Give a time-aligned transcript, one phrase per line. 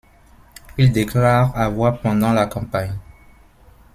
[0.79, 2.95] Il déclare avoir pendant la campagne.